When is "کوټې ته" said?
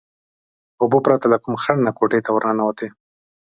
1.97-2.29